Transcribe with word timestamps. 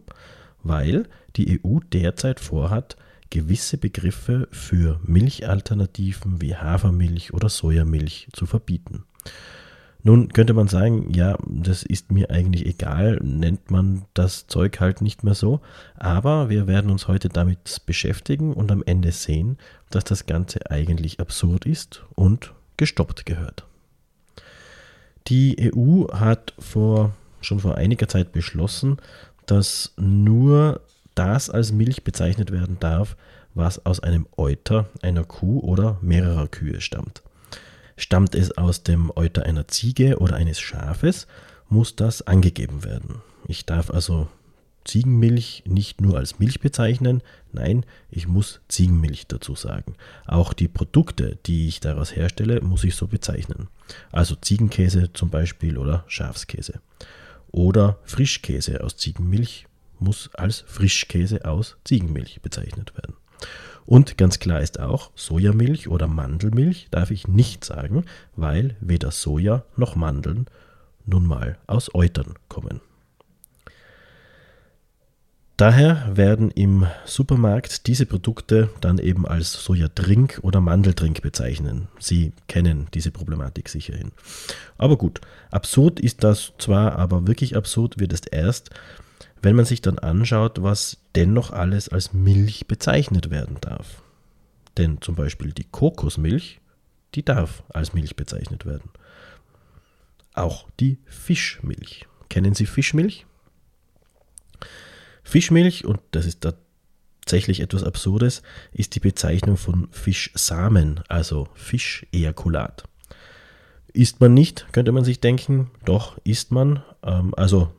Weil 0.63 1.09
die 1.35 1.61
EU 1.61 1.81
derzeit 1.93 2.39
vorhat, 2.39 2.97
gewisse 3.31 3.79
Begriffe 3.79 4.47
für 4.53 5.01
Milchalternativen 5.03 6.41
wie 6.41 6.55
Hafermilch 6.55 7.35
oder 7.35 7.49
Sojamilch 7.49 8.29
zu 8.33 8.47
verbieten. 8.47 9.05
Nun 10.05 10.29
könnte 10.29 10.55
man 10.55 10.69
sagen, 10.69 11.13
ja, 11.13 11.37
das 11.49 11.83
ist 11.83 12.13
mir 12.13 12.31
eigentlich 12.31 12.67
egal, 12.67 13.19
nennt 13.25 13.73
man 13.73 14.05
das 14.15 14.47
Zeug 14.47 14.79
halt 14.79 15.01
nicht 15.01 15.25
mehr 15.25 15.35
so, 15.35 15.61
aber 15.97 16.49
wir 16.49 16.69
werden 16.69 16.91
uns 16.91 17.09
heute 17.09 17.29
damit 17.29 17.83
beschäftigen 17.87 18.53
und 18.53 18.71
am 18.71 18.85
Ende 18.85 19.11
sehen, 19.11 19.59
dass 19.91 20.05
das 20.05 20.27
Ganze 20.27 20.71
eigentlich 20.71 21.19
absurd 21.19 21.67
ist 21.67 22.05
und 22.15 22.53
gestoppt 22.77 23.27
gehört. 23.27 23.65
Die 25.29 25.73
EU 25.73 26.13
hat 26.13 26.55
vor, 26.59 27.15
schon 27.41 27.61
vor 27.61 27.77
einiger 27.77 28.09
Zeit 28.09 28.33
beschlossen, 28.33 28.99
dass 29.47 29.93
nur 29.97 30.81
das 31.15 31.51
als 31.51 31.73
Milch 31.73 32.05
bezeichnet 32.05 32.51
werden 32.51 32.79
darf, 32.81 33.17
was 33.55 33.85
aus 33.85 34.01
einem 34.01 34.27
Euter 34.37 34.87
einer 35.03 35.25
Kuh 35.25 35.61
oder 35.61 35.99
mehrerer 36.01 36.49
Kühe 36.49 36.81
stammt. 36.81 37.23
Stammt 37.97 38.35
es 38.35 38.57
aus 38.57 38.83
dem 38.83 39.13
Euter 39.15 39.45
einer 39.45 39.69
Ziege 39.69 40.19
oder 40.19 40.37
eines 40.37 40.59
Schafes, 40.59 41.27
muss 41.69 41.95
das 41.95 42.23
angegeben 42.23 42.85
werden. 42.85 43.17
Ich 43.47 43.67
darf 43.67 43.91
also 43.91 44.29
Ziegenmilch 44.85 45.65
nicht 45.67 46.01
nur 46.01 46.19
als 46.19 46.39
Milch 46.39 46.61
bezeichnen, 46.61 47.23
nein, 47.53 47.85
ich 48.11 48.29
muss 48.29 48.61
Ziegenmilch 48.69 49.27
dazu 49.27 49.55
sagen. 49.55 49.95
Auch 50.27 50.53
die 50.53 50.69
Produkte, 50.69 51.39
die 51.47 51.69
ich 51.69 51.81
daraus 51.81 52.15
herstelle, 52.15 52.61
muss 52.61 52.85
ich 52.85 52.95
so 52.95 53.07
bezeichnen. 53.07 53.69
Also 54.11 54.35
Ziegenkäse 54.35 55.13
zum 55.13 55.31
Beispiel 55.31 55.79
oder 55.79 56.05
Schafskäse. 56.07 56.81
Oder 57.51 57.99
Frischkäse 58.05 58.83
aus 58.83 58.97
Ziegenmilch 58.97 59.67
muss 59.99 60.31
als 60.35 60.65
Frischkäse 60.67 61.45
aus 61.45 61.77
Ziegenmilch 61.85 62.41
bezeichnet 62.43 62.95
werden. 62.97 63.15
Und 63.85 64.17
ganz 64.17 64.39
klar 64.39 64.61
ist 64.61 64.79
auch, 64.81 65.11
Sojamilch 65.15 65.89
oder 65.89 66.07
Mandelmilch 66.07 66.89
darf 66.91 67.11
ich 67.11 67.27
nicht 67.29 67.65
sagen, 67.65 68.05
weil 68.37 68.77
weder 68.81 69.11
Soja 69.11 69.65
noch 69.77 69.97
Mandeln 69.97 70.47
nun 71.05 71.27
mal 71.27 71.59
aus 71.67 71.95
Eutern 71.95 72.35
kommen. 72.49 72.81
Daher 75.59 76.09
werden 76.17 76.51
im 76.51 76.87
Supermarkt 77.05 77.87
diese 77.87 78.07
Produkte 78.07 78.71
dann 78.81 78.99
eben 78.99 79.27
als 79.27 79.53
Sojadrink 79.53 80.41
oder 80.43 80.61
Mandeldrink 80.61 81.21
bezeichnen. 81.21 81.89
Sie 81.99 82.33
kennen 82.49 82.89
diese 82.95 83.11
Problematik 83.11 83.69
sicherhin. 83.69 84.13
Aber 84.79 84.97
gut, 84.97 85.21
absurd 85.51 86.01
ist 86.01 86.25
das 86.25 86.53
zwar, 86.59 86.97
aber 86.97 87.27
wirklich 87.27 87.55
absurd 87.55 88.01
wird 88.01 88.13
es 88.13 88.23
erst, 88.23 88.71
wenn 89.43 89.55
man 89.55 89.67
sich 89.67 89.83
dann 89.83 89.99
anschaut, 89.99 90.63
was 90.63 90.99
dennoch 91.15 91.51
alles 91.51 91.89
als 91.89 92.13
Milch 92.13 92.67
bezeichnet 92.67 93.31
werden 93.31 93.59
darf. 93.61 94.03
Denn 94.79 95.03
zum 95.03 95.17
Beispiel 95.17 95.53
die 95.53 95.65
Kokosmilch, 95.71 96.61
die 97.15 97.25
darf 97.25 97.63
als 97.69 97.93
Milch 97.93 98.17
bezeichnet 98.17 98.65
werden. 98.65 98.91
Auch 100.33 100.67
die 100.81 100.99
Fischmilch. 101.05 102.07
Kennen 102.31 102.55
Sie 102.55 102.65
Fischmilch? 102.65 103.27
Fischmilch, 105.23 105.85
und 105.85 106.01
das 106.11 106.27
ist 106.27 106.41
tatsächlich 106.41 107.61
etwas 107.61 107.85
Absurdes, 107.85 108.43
ist 108.73 108.95
die 108.95 109.01
Bezeichnung 109.01 109.57
von 109.57 109.89
Fischsamen, 109.91 111.01
also 111.09 111.49
Fischejakulat. 111.55 112.85
Isst 113.93 114.21
man 114.21 114.35
nicht, 114.35 114.67
könnte 114.73 114.93
man 114.93 115.05
sich 115.05 115.21
denken, 115.21 115.71
doch 115.85 116.19
isst 116.25 116.51
man. 116.51 116.83
Ähm, 117.03 117.35
also 117.37 117.71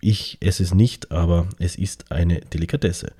ich 0.00 0.38
esse 0.40 0.62
es 0.62 0.74
nicht, 0.74 1.10
aber 1.10 1.48
es 1.58 1.76
ist 1.76 2.10
eine 2.10 2.40
Delikatesse. 2.40 3.12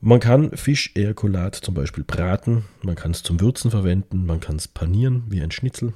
Man 0.00 0.20
kann 0.20 0.56
Fischejakulat 0.56 1.54
zum 1.56 1.74
Beispiel 1.74 2.04
braten, 2.04 2.64
man 2.82 2.94
kann 2.94 3.10
es 3.10 3.22
zum 3.22 3.40
Würzen 3.40 3.70
verwenden, 3.70 4.26
man 4.26 4.40
kann 4.40 4.56
es 4.56 4.68
panieren 4.68 5.24
wie 5.28 5.42
ein 5.42 5.50
Schnitzel. 5.50 5.94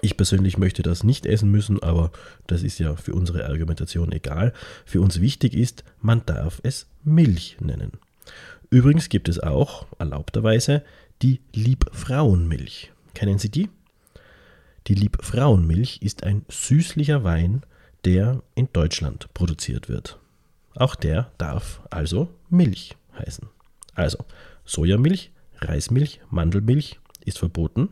Ich 0.00 0.16
persönlich 0.16 0.58
möchte 0.58 0.82
das 0.82 1.04
nicht 1.04 1.26
essen 1.26 1.50
müssen, 1.50 1.82
aber 1.82 2.10
das 2.46 2.62
ist 2.62 2.78
ja 2.78 2.96
für 2.96 3.14
unsere 3.14 3.46
Argumentation 3.46 4.12
egal. 4.12 4.52
Für 4.84 5.00
uns 5.00 5.20
wichtig 5.20 5.54
ist, 5.54 5.84
man 6.00 6.24
darf 6.26 6.60
es 6.62 6.86
Milch 7.04 7.56
nennen. 7.60 7.92
Übrigens 8.70 9.08
gibt 9.08 9.28
es 9.28 9.40
auch, 9.40 9.86
erlaubterweise, 9.98 10.82
die 11.22 11.40
Liebfrauenmilch. 11.54 12.92
Kennen 13.14 13.38
Sie 13.38 13.50
die? 13.50 13.68
Die 14.86 14.94
Liebfrauenmilch 14.94 16.00
ist 16.02 16.22
ein 16.22 16.44
süßlicher 16.48 17.24
Wein, 17.24 17.62
der 18.04 18.42
in 18.54 18.68
Deutschland 18.72 19.32
produziert 19.34 19.88
wird. 19.88 20.18
Auch 20.74 20.94
der 20.94 21.32
darf 21.38 21.80
also 21.90 22.28
Milch 22.50 22.96
heißen. 23.18 23.48
Also 23.94 24.18
Sojamilch, 24.64 25.32
Reismilch, 25.56 26.20
Mandelmilch 26.30 27.00
ist 27.24 27.38
verboten. 27.38 27.88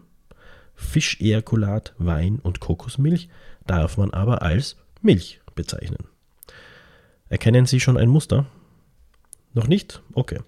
Fischejakulat, 0.76 1.94
Wein 1.99 2.38
und 2.43 2.61
Kokosmilch 2.61 3.28
darf 3.67 3.96
man 3.96 4.11
aber 4.11 4.43
als 4.43 4.76
Milch 5.02 5.40
bezeichnen. 5.55 6.05
Erkennen 7.28 7.67
Sie 7.67 7.81
schon 7.81 7.96
ein 7.96 8.08
Muster? 8.08 8.46
Noch 9.55 9.67
nicht? 9.67 10.02
Okay. 10.12 10.40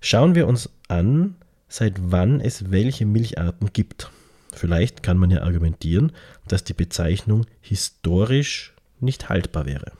Schauen 0.00 0.34
wir 0.34 0.46
uns 0.46 0.70
an, 0.88 1.36
seit 1.68 1.94
wann 2.10 2.40
es 2.40 2.70
welche 2.70 3.04
Milcharten 3.04 3.72
gibt. 3.72 4.10
Vielleicht 4.52 5.02
kann 5.02 5.18
man 5.18 5.30
ja 5.30 5.42
argumentieren, 5.42 6.12
dass 6.46 6.64
die 6.64 6.74
Bezeichnung 6.74 7.46
historisch 7.60 8.72
nicht 9.00 9.28
haltbar 9.28 9.66
wäre. 9.66 9.92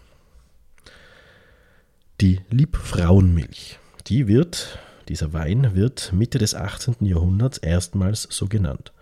Die 2.21 2.41
Liebfrauenmilch, 2.51 3.79
die 4.07 4.29
wird 4.29 4.79
dieser 5.09 5.35
Wein 5.35 5.75
wird 5.75 6.13
Mitte 6.13 6.39
des 6.39 6.55
18. 6.55 6.97
Jahrhunderts 7.01 7.59
erstmals 7.59 8.27
so 8.31 8.47
genannt. 8.47 8.93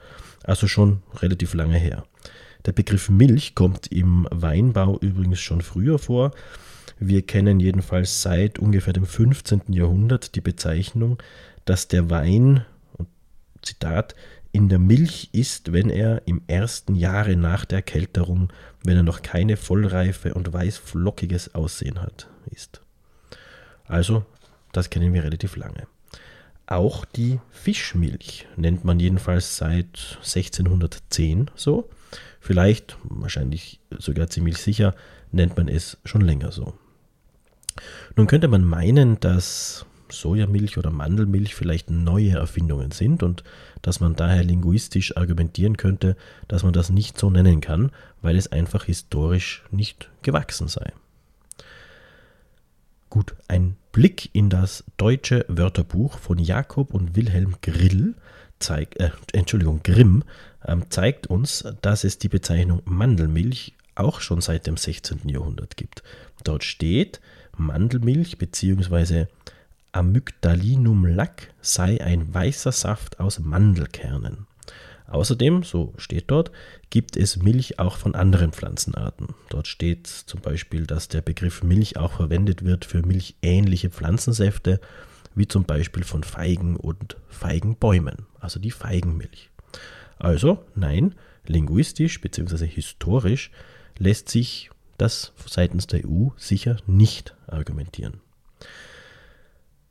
Also 0.44 0.66
schon 0.66 1.02
relativ 1.14 1.54
lange 1.54 1.78
her. 1.78 2.04
Der 2.66 2.72
Begriff 2.72 3.08
Milch 3.08 3.54
kommt 3.54 3.88
im 3.88 4.28
Weinbau 4.30 4.98
übrigens 4.98 5.40
schon 5.40 5.60
früher 5.60 5.98
vor. 5.98 6.32
Wir 6.98 7.22
kennen 7.22 7.58
jedenfalls 7.58 8.22
seit 8.22 8.58
ungefähr 8.58 8.92
dem 8.92 9.06
15. 9.06 9.62
Jahrhundert 9.68 10.34
die 10.36 10.40
Bezeichnung, 10.40 11.18
dass 11.64 11.88
der 11.88 12.10
Wein, 12.10 12.64
Zitat, 13.62 14.14
in 14.52 14.68
der 14.68 14.78
Milch 14.78 15.30
ist, 15.32 15.72
wenn 15.72 15.88
er 15.88 16.22
im 16.26 16.42
ersten 16.46 16.94
Jahre 16.94 17.36
nach 17.36 17.64
der 17.64 17.82
Kälterung, 17.82 18.52
wenn 18.84 18.96
er 18.96 19.02
noch 19.02 19.22
keine 19.22 19.56
vollreife 19.56 20.34
und 20.34 20.52
weißflockiges 20.52 21.54
Aussehen 21.54 22.02
hat, 22.02 22.28
ist. 22.50 22.82
Also, 23.86 24.24
das 24.72 24.90
kennen 24.90 25.14
wir 25.14 25.24
relativ 25.24 25.56
lange. 25.56 25.86
Auch 26.66 27.04
die 27.04 27.40
Fischmilch 27.50 28.46
nennt 28.56 28.84
man 28.84 29.00
jedenfalls 29.00 29.56
seit 29.56 30.18
1610 30.18 31.50
so. 31.54 31.88
Vielleicht, 32.40 32.96
wahrscheinlich 33.04 33.80
sogar 33.98 34.28
ziemlich 34.28 34.58
sicher, 34.58 34.94
nennt 35.30 35.56
man 35.56 35.68
es 35.68 35.98
schon 36.04 36.22
länger 36.22 36.52
so. 36.52 36.74
Nun 38.16 38.26
könnte 38.26 38.48
man 38.48 38.64
meinen, 38.64 39.18
dass 39.20 39.86
Sojamilch 40.10 40.76
oder 40.78 40.90
Mandelmilch 40.90 41.54
vielleicht 41.54 41.90
neue 41.90 42.32
Erfindungen 42.32 42.90
sind 42.90 43.22
und 43.22 43.44
dass 43.80 44.00
man 44.00 44.14
daher 44.14 44.44
linguistisch 44.44 45.16
argumentieren 45.16 45.76
könnte, 45.76 46.16
dass 46.48 46.62
man 46.62 46.72
das 46.72 46.90
nicht 46.90 47.18
so 47.18 47.30
nennen 47.30 47.60
kann, 47.60 47.90
weil 48.20 48.36
es 48.36 48.52
einfach 48.52 48.84
historisch 48.84 49.64
nicht 49.70 50.10
gewachsen 50.22 50.68
sei. 50.68 50.92
Gut, 53.12 53.34
ein 53.46 53.76
Blick 53.92 54.30
in 54.32 54.48
das 54.48 54.84
deutsche 54.96 55.44
Wörterbuch 55.46 56.16
von 56.16 56.38
Jakob 56.38 56.94
und 56.94 57.14
Wilhelm 57.14 57.56
Grill 57.60 58.14
zeigt, 58.58 58.98
äh, 59.00 59.10
Entschuldigung, 59.34 59.82
Grimm 59.82 60.24
ähm, 60.64 60.84
zeigt 60.88 61.26
uns, 61.26 61.62
dass 61.82 62.04
es 62.04 62.16
die 62.16 62.30
Bezeichnung 62.30 62.80
Mandelmilch 62.86 63.74
auch 63.96 64.22
schon 64.22 64.40
seit 64.40 64.66
dem 64.66 64.78
16. 64.78 65.28
Jahrhundert 65.28 65.76
gibt. 65.76 66.02
Dort 66.42 66.64
steht, 66.64 67.20
Mandelmilch 67.54 68.38
bzw. 68.38 69.26
Amygdalinum 69.92 71.04
lac 71.04 71.52
sei 71.60 72.02
ein 72.02 72.32
weißer 72.32 72.72
Saft 72.72 73.20
aus 73.20 73.40
Mandelkernen. 73.40 74.46
Außerdem, 75.12 75.62
so 75.62 75.92
steht 75.98 76.30
dort, 76.30 76.50
gibt 76.88 77.18
es 77.18 77.36
Milch 77.36 77.78
auch 77.78 77.96
von 77.98 78.14
anderen 78.14 78.52
Pflanzenarten. 78.52 79.28
Dort 79.50 79.68
steht 79.68 80.06
zum 80.06 80.40
Beispiel, 80.40 80.86
dass 80.86 81.08
der 81.08 81.20
Begriff 81.20 81.62
Milch 81.62 81.98
auch 81.98 82.12
verwendet 82.12 82.64
wird 82.64 82.86
für 82.86 83.02
milchähnliche 83.02 83.90
Pflanzensäfte, 83.90 84.80
wie 85.34 85.46
zum 85.46 85.64
Beispiel 85.64 86.02
von 86.02 86.24
Feigen 86.24 86.76
und 86.76 87.18
Feigenbäumen, 87.28 88.24
also 88.40 88.58
die 88.58 88.70
Feigenmilch. 88.70 89.50
Also, 90.18 90.64
nein, 90.74 91.14
linguistisch 91.46 92.18
bzw. 92.22 92.66
historisch 92.66 93.50
lässt 93.98 94.30
sich 94.30 94.70
das 94.96 95.32
seitens 95.44 95.88
der 95.88 96.06
EU 96.06 96.28
sicher 96.38 96.78
nicht 96.86 97.34
argumentieren. 97.46 98.22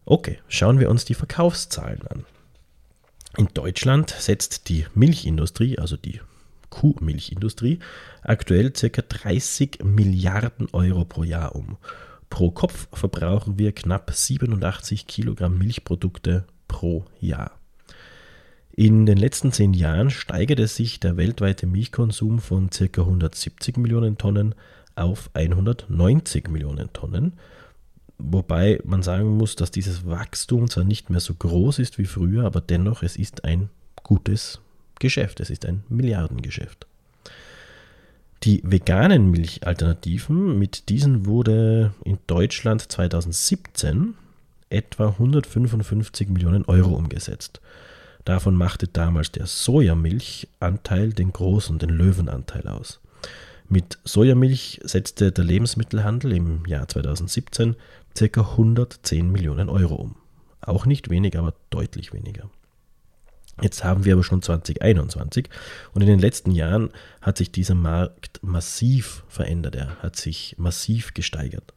Okay, 0.04 0.40
schauen 0.48 0.80
wir 0.80 0.90
uns 0.90 1.06
die 1.06 1.14
Verkaufszahlen 1.14 2.08
an. 2.08 2.26
In 3.38 3.48
Deutschland 3.54 4.10
setzt 4.10 4.68
die 4.68 4.86
Milchindustrie, 4.94 5.80
also 5.80 5.96
die 5.96 6.20
Kuhmilchindustrie, 6.70 7.80
aktuell 8.24 8.72
ca. 8.72 9.02
30 9.02 9.84
Milliarden 9.84 10.68
Euro 10.74 11.06
pro 11.06 11.24
Jahr 11.24 11.56
um. 11.56 11.78
Pro 12.30 12.52
Kopf 12.52 12.88
verbrauchen 12.94 13.58
wir 13.58 13.72
knapp 13.72 14.12
87 14.14 15.08
Kilogramm 15.08 15.58
Milchprodukte 15.58 16.46
pro 16.68 17.06
Jahr. 17.20 17.52
In 18.74 19.06
den 19.06 19.18
letzten 19.18 19.52
zehn 19.52 19.74
Jahren 19.74 20.10
steigerte 20.10 20.68
sich 20.68 21.00
der 21.00 21.18
weltweite 21.18 21.68
Milchkonsum 21.68 22.40
von 22.40 22.70
ca. 22.70 23.02
170 23.02 23.78
Millionen 23.78 24.18
Tonnen 24.18 24.56
auf 24.96 25.30
190 25.34 26.50
Millionen 26.50 26.92
Tonnen 26.94 27.34
Wobei 28.24 28.80
man 28.84 29.04
sagen 29.04 29.38
muss, 29.38 29.56
dass 29.56 29.72
dieses 29.72 30.06
Wachstum 30.06 30.70
zwar 30.70 30.84
nicht 30.84 31.10
mehr 31.10 31.20
so 31.20 31.34
groß 31.34 31.80
ist 31.80 31.98
wie 31.98 32.06
früher, 32.06 32.46
aber 32.46 32.62
dennoch, 32.62 33.04
es 33.04 33.16
ist 33.16 33.44
ein 33.46 33.70
gutes 34.04 34.60
Geschäft. 35.00 35.40
Es 35.40 35.50
ist 35.50 35.66
ein 35.66 35.84
Milliardengeschäft. 35.90 36.86
Die 38.44 38.62
veganen 38.64 39.30
Milchalternativen, 39.30 40.58
mit 40.58 40.90
diesen 40.90 41.26
wurde 41.26 41.94
in 42.04 42.18
Deutschland 42.28 42.92
2017 42.92 44.16
etwa 44.70 45.10
155 45.10 46.30
Millionen 46.30 46.66
Euro 46.66 46.96
umgesetzt. 46.96 47.62
Davon 48.26 48.56
machte 48.56 48.88
damals 48.88 49.32
der 49.32 49.48
Sojamilchanteil 49.48 51.14
den 51.14 51.34
großen, 51.34 51.78
den 51.80 51.90
Löwenanteil 51.90 52.68
aus. 52.68 53.01
Mit 53.72 54.00
Sojamilch 54.04 54.82
setzte 54.84 55.32
der 55.32 55.46
Lebensmittelhandel 55.46 56.34
im 56.34 56.66
Jahr 56.66 56.90
2017 56.90 57.78
ca. 58.14 58.42
110 58.42 59.32
Millionen 59.32 59.70
Euro 59.70 59.96
um. 59.96 60.18
Auch 60.60 60.86
nicht 60.86 61.10
wenig, 61.10 61.38
aber 61.38 61.54
deutlich 61.70 62.12
weniger. 62.12 62.50
Jetzt 63.62 63.86
haben 63.86 64.04
wir 64.04 64.12
aber 64.12 64.26
schon 64.26 64.42
2021 64.42 65.48
und 65.94 66.02
in 66.02 66.08
den 66.10 66.20
letzten 66.20 66.52
Jahren 66.52 66.90
hat 67.22 67.38
sich 67.38 67.54
dieser 67.54 67.76
Markt 67.76 68.44
massiv 68.44 69.24
verändert. 69.30 69.76
Er 69.76 69.96
hat 70.00 70.18
sich 70.18 70.56
massiv 70.58 71.14
gesteigert. 71.14 71.74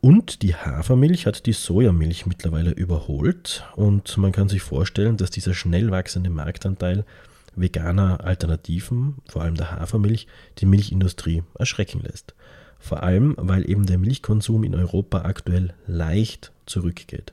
Und 0.00 0.42
die 0.42 0.54
Hafermilch 0.54 1.26
hat 1.26 1.46
die 1.46 1.54
Sojamilch 1.54 2.24
mittlerweile 2.26 2.70
überholt 2.70 3.64
und 3.74 4.16
man 4.16 4.30
kann 4.30 4.48
sich 4.48 4.62
vorstellen, 4.62 5.16
dass 5.16 5.32
dieser 5.32 5.54
schnell 5.54 5.90
wachsende 5.90 6.30
Marktanteil 6.30 7.04
veganer 7.54 8.24
Alternativen, 8.24 9.16
vor 9.28 9.42
allem 9.42 9.54
der 9.54 9.72
Hafermilch, 9.72 10.26
die 10.58 10.66
Milchindustrie 10.66 11.42
erschrecken 11.58 12.00
lässt. 12.00 12.34
Vor 12.78 13.02
allem, 13.02 13.34
weil 13.38 13.68
eben 13.70 13.86
der 13.86 13.98
Milchkonsum 13.98 14.64
in 14.64 14.74
Europa 14.74 15.22
aktuell 15.22 15.74
leicht 15.86 16.52
zurückgeht. 16.66 17.32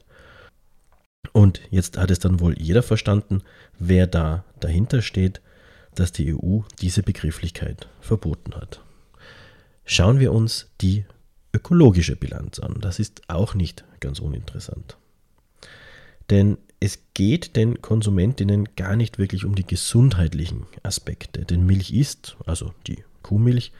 Und 1.33 1.61
jetzt 1.69 1.97
hat 1.97 2.11
es 2.11 2.19
dann 2.19 2.39
wohl 2.39 2.57
jeder 2.59 2.83
verstanden, 2.83 3.41
wer 3.77 4.07
da 4.07 4.45
dahinter 4.59 5.01
steht, 5.01 5.41
dass 5.95 6.11
die 6.11 6.33
EU 6.33 6.61
diese 6.81 7.03
Begrifflichkeit 7.03 7.87
verboten 7.99 8.55
hat. 8.55 8.81
Schauen 9.85 10.19
wir 10.19 10.33
uns 10.33 10.69
die 10.81 11.05
ökologische 11.53 12.15
Bilanz 12.15 12.59
an. 12.59 12.77
Das 12.79 12.99
ist 12.99 13.23
auch 13.27 13.55
nicht 13.55 13.83
ganz 13.99 14.19
uninteressant. 14.19 14.97
Denn 16.29 16.57
es 16.79 16.99
geht 17.13 17.55
den 17.55 17.81
Konsumentinnen 17.81 18.69
gar 18.75 18.95
nicht 18.95 19.17
wirklich 19.17 19.45
um 19.45 19.55
die 19.55 19.65
gesundheitlichen 19.67 20.65
Aspekte. 20.83 21.45
Denn 21.45 21.65
Milch 21.65 21.91
ist, 21.91 22.37
also 22.45 22.73
die 22.87 23.03
Kuhmilch 23.21 23.73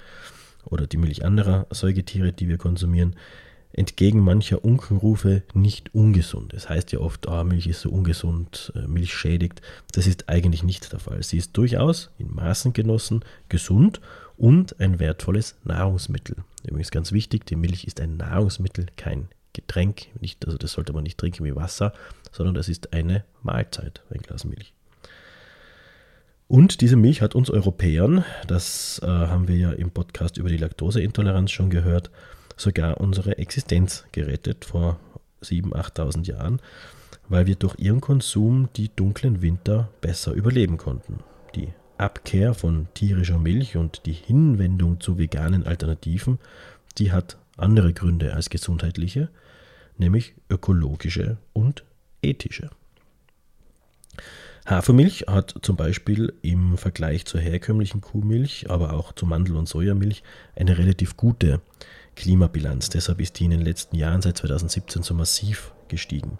oder 0.66 0.86
die 0.86 0.98
Milch 0.98 1.24
anderer 1.24 1.66
Säugetiere, 1.72 2.34
die 2.34 2.50
wir 2.50 2.58
konsumieren, 2.58 3.16
entgegen 3.72 4.20
mancher 4.20 4.66
Unkenrufe 4.66 5.44
nicht 5.54 5.94
ungesund. 5.94 6.54
Es 6.54 6.68
heißt 6.68 6.92
ja 6.92 7.00
oft, 7.00 7.28
oh, 7.28 7.44
Milch 7.44 7.68
ist 7.68 7.82
so 7.82 7.90
ungesund, 7.90 8.74
äh, 8.76 8.88
Milch 8.88 9.14
schädigt. 9.14 9.62
Das 9.94 10.08
ist 10.08 10.28
eigentlich 10.28 10.64
nicht 10.64 10.92
der 10.92 11.00
Fall. 11.00 11.24
Sie 11.24 11.38
ist 11.38 11.56
durchaus 11.56 12.10
in 12.18 12.34
Maßen 12.34 12.74
genossen 12.74 13.24
gesund 13.48 14.02
und 14.38 14.80
ein 14.80 15.00
wertvolles 15.00 15.56
Nahrungsmittel. 15.64 16.38
Übrigens 16.64 16.92
ganz 16.92 17.12
wichtig, 17.12 17.46
die 17.46 17.56
Milch 17.56 17.86
ist 17.86 18.02
ein 18.02 18.18
Nahrungsmittel, 18.18 18.88
kein 18.98 19.30
Getränk. 19.60 20.08
Nicht, 20.20 20.46
also 20.46 20.58
das 20.58 20.72
sollte 20.72 20.94
man 20.94 21.04
nicht 21.04 21.18
trinken 21.18 21.44
wie 21.44 21.56
Wasser, 21.56 21.94
sondern 22.32 22.56
das 22.56 22.70
ist 22.70 22.94
eine 22.94 23.24
Mahlzeit, 23.44 24.04
ein 24.10 24.22
Glas 24.22 24.46
Milch. 24.46 24.74
Und 26.48 26.82
diese 26.82 26.96
Milch 26.96 27.22
hat 27.22 27.36
uns 27.36 27.52
Europäern, 27.52 28.26
das 28.48 29.00
äh, 29.04 29.08
haben 29.08 29.48
wir 29.48 29.56
ja 29.56 29.72
im 29.72 29.92
Podcast 29.92 30.38
über 30.38 30.50
die 30.50 30.58
Laktoseintoleranz 30.58 31.52
schon 31.52 31.70
gehört, 31.70 32.10
sogar 32.58 33.00
unsere 33.00 33.38
Existenz 33.38 34.06
gerettet 34.12 34.66
vor 34.66 35.00
7.000, 35.44 35.74
8.000 35.74 36.28
Jahren, 36.28 36.62
weil 37.28 37.46
wir 37.46 37.56
durch 37.56 37.78
ihren 37.78 38.02
Konsum 38.02 38.70
die 38.76 38.90
dunklen 38.96 39.42
Winter 39.42 39.90
besser 40.02 40.34
überleben 40.34 40.78
konnten. 40.78 41.20
Die 41.54 41.70
Abkehr 42.00 42.54
von 42.54 42.88
tierischer 42.94 43.38
Milch 43.38 43.78
und 43.78 44.06
die 44.06 44.14
Hinwendung 44.14 45.00
zu 45.00 45.20
veganen 45.20 45.68
Alternativen, 45.68 46.40
die 46.98 47.12
hat 47.12 47.38
andere 47.58 47.94
Gründe 47.94 48.34
als 48.34 48.50
gesundheitliche, 48.50 49.30
nämlich 50.00 50.34
ökologische 50.50 51.38
und 51.54 51.84
ethische. 52.22 52.70
Hafermilch 54.66 55.26
hat 55.28 55.56
zum 55.62 55.76
Beispiel 55.76 56.34
im 56.42 56.78
Vergleich 56.78 57.26
zur 57.26 57.42
herkömmlichen 57.42 58.02
Kuhmilch, 58.02 58.70
aber 58.70 58.94
auch 58.94 59.14
zu 59.14 59.26
Mandel- 59.26 59.56
und 59.56 59.68
Sojamilch 59.68 60.22
eine 60.56 60.78
relativ 60.78 61.18
gute 61.18 61.62
Klimabilanz. 62.16 62.90
Deshalb 62.90 63.20
ist 63.20 63.40
die 63.40 63.46
in 63.46 63.52
den 63.52 63.62
letzten 63.62 63.96
Jahren 63.96 64.22
seit 64.22 64.38
2017 64.38 65.02
so 65.02 65.14
massiv 65.14 65.72
gestiegen. 65.88 66.38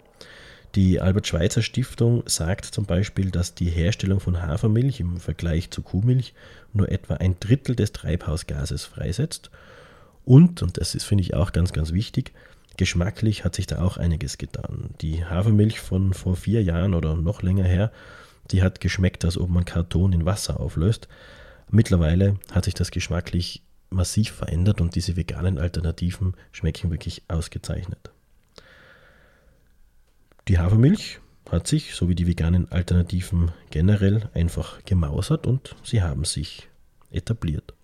Die 0.76 1.00
Albert-Schweitzer 1.00 1.62
Stiftung 1.62 2.22
sagt 2.26 2.66
zum 2.66 2.86
Beispiel, 2.86 3.32
dass 3.32 3.56
die 3.56 3.68
Herstellung 3.68 4.20
von 4.20 4.40
Hafermilch 4.40 5.00
im 5.00 5.18
Vergleich 5.18 5.70
zu 5.70 5.82
Kuhmilch 5.82 6.32
nur 6.72 6.92
etwa 6.92 7.14
ein 7.14 7.40
Drittel 7.40 7.74
des 7.74 7.90
Treibhausgases 7.90 8.84
freisetzt. 8.84 9.50
Und, 10.24 10.62
und 10.62 10.76
das 10.76 10.94
ist, 10.94 11.04
finde 11.04 11.22
ich, 11.22 11.34
auch 11.34 11.50
ganz, 11.50 11.72
ganz 11.72 11.92
wichtig, 11.92 12.32
geschmacklich 12.80 13.44
hat 13.44 13.54
sich 13.54 13.66
da 13.66 13.82
auch 13.82 13.98
einiges 13.98 14.38
getan. 14.38 14.94
Die 15.02 15.22
Hafermilch 15.26 15.80
von 15.80 16.14
vor 16.14 16.34
vier 16.34 16.62
Jahren 16.62 16.94
oder 16.94 17.14
noch 17.14 17.42
länger 17.42 17.64
her, 17.64 17.92
die 18.50 18.62
hat 18.62 18.80
geschmeckt, 18.80 19.22
als 19.22 19.36
ob 19.36 19.50
man 19.50 19.66
Karton 19.66 20.14
in 20.14 20.24
Wasser 20.24 20.58
auflöst. 20.58 21.06
Mittlerweile 21.70 22.38
hat 22.50 22.64
sich 22.64 22.72
das 22.72 22.90
geschmacklich 22.90 23.62
massiv 23.90 24.30
verändert 24.30 24.80
und 24.80 24.94
diese 24.94 25.14
veganen 25.14 25.58
Alternativen 25.58 26.32
schmecken 26.52 26.90
wirklich 26.90 27.22
ausgezeichnet. 27.28 28.12
Die 30.48 30.58
Hafermilch 30.58 31.20
hat 31.50 31.66
sich, 31.66 31.94
so 31.94 32.08
wie 32.08 32.14
die 32.14 32.26
veganen 32.26 32.72
Alternativen 32.72 33.52
generell, 33.68 34.30
einfach 34.32 34.82
gemausert 34.86 35.46
und 35.46 35.76
sie 35.82 36.00
haben 36.00 36.24
sich 36.24 36.70
etabliert. 37.10 37.74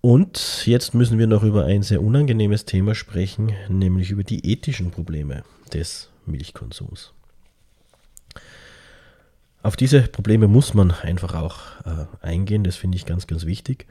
Und 0.00 0.66
jetzt 0.66 0.94
müssen 0.94 1.18
wir 1.18 1.26
noch 1.26 1.42
über 1.42 1.64
ein 1.64 1.82
sehr 1.82 2.02
unangenehmes 2.02 2.64
Thema 2.64 2.94
sprechen, 2.94 3.52
nämlich 3.68 4.10
über 4.10 4.22
die 4.22 4.50
ethischen 4.50 4.90
Probleme 4.90 5.42
des 5.72 6.10
Milchkonsums. 6.26 7.12
Auf 9.62 9.74
diese 9.74 10.02
Probleme 10.02 10.46
muss 10.46 10.74
man 10.74 10.92
einfach 10.92 11.34
auch 11.34 11.58
äh, 11.84 12.06
eingehen, 12.24 12.62
das 12.62 12.76
finde 12.76 12.96
ich 12.96 13.04
ganz, 13.04 13.26
ganz 13.26 13.46
wichtig. 13.46 13.86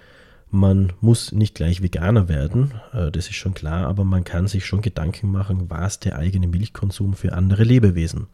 Man 0.49 0.93
muss 1.01 1.33
nicht 1.33 1.53
gleich 1.53 1.81
Veganer 1.81 2.29
werden, 2.29 2.75
äh, 2.93 3.11
das 3.11 3.27
ist 3.27 3.35
schon 3.35 3.53
klar, 3.53 3.87
aber 3.87 4.05
man 4.05 4.23
kann 4.23 4.47
sich 4.47 4.65
schon 4.65 4.81
Gedanken 4.81 5.29
machen, 5.31 5.69
was 5.69 5.99
der 5.99 6.17
eigene 6.17 6.47
Milchkonsum 6.47 7.13
für 7.13 7.33
andere 7.33 7.65
Lebewesen 7.65 8.27